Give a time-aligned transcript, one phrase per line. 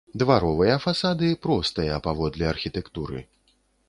[0.21, 3.23] Дваровыя фасады простыя паводле архітэктуры.